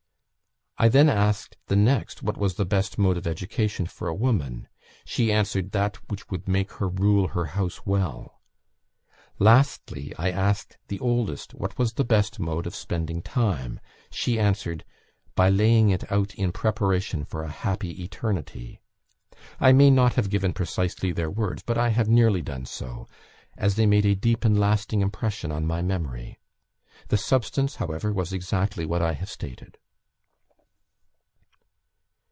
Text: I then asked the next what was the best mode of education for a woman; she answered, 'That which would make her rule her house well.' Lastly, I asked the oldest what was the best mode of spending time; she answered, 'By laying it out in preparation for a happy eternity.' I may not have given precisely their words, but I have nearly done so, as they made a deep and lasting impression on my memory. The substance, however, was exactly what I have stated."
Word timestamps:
I 0.77 0.89
then 0.89 1.09
asked 1.09 1.57
the 1.67 1.75
next 1.75 2.23
what 2.23 2.37
was 2.37 2.55
the 2.55 2.65
best 2.65 2.97
mode 2.97 3.15
of 3.15 3.27
education 3.27 3.85
for 3.85 4.07
a 4.07 4.15
woman; 4.15 4.67
she 5.05 5.31
answered, 5.31 5.73
'That 5.73 5.97
which 6.09 6.31
would 6.31 6.47
make 6.47 6.71
her 6.79 6.87
rule 6.89 7.27
her 7.27 7.45
house 7.45 7.85
well.' 7.85 8.41
Lastly, 9.37 10.11
I 10.17 10.31
asked 10.31 10.79
the 10.87 10.99
oldest 10.99 11.53
what 11.53 11.77
was 11.77 11.93
the 11.93 12.03
best 12.03 12.39
mode 12.39 12.65
of 12.65 12.73
spending 12.75 13.21
time; 13.21 13.79
she 14.09 14.39
answered, 14.39 14.83
'By 15.35 15.49
laying 15.51 15.91
it 15.91 16.11
out 16.11 16.33
in 16.33 16.51
preparation 16.51 17.25
for 17.25 17.43
a 17.43 17.51
happy 17.51 18.01
eternity.' 18.03 18.81
I 19.59 19.73
may 19.73 19.91
not 19.91 20.15
have 20.15 20.31
given 20.31 20.51
precisely 20.51 21.11
their 21.11 21.29
words, 21.29 21.61
but 21.61 21.77
I 21.77 21.89
have 21.89 22.09
nearly 22.09 22.41
done 22.41 22.65
so, 22.65 23.07
as 23.55 23.75
they 23.75 23.85
made 23.85 24.07
a 24.07 24.15
deep 24.15 24.43
and 24.43 24.59
lasting 24.59 25.01
impression 25.01 25.51
on 25.51 25.67
my 25.67 25.83
memory. 25.83 26.39
The 27.09 27.17
substance, 27.17 27.75
however, 27.75 28.11
was 28.11 28.33
exactly 28.33 28.87
what 28.87 29.03
I 29.03 29.13
have 29.13 29.29
stated." 29.29 29.77